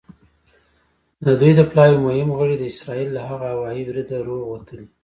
د 1.25 1.27
دوی 1.39 1.51
د 1.55 1.61
پلاوي 1.71 1.99
مهم 2.07 2.29
غړي 2.39 2.55
د 2.57 2.63
اسرائیل 2.73 3.09
له 3.13 3.21
هغه 3.29 3.47
هوايي 3.53 3.81
بریده 3.87 4.17
روغ 4.27 4.43
وتلي. 4.49 4.85